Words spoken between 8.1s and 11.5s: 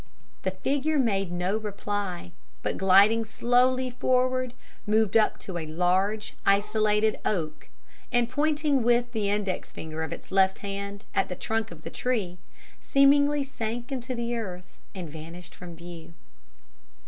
and pointing with the index finger of its left hand at the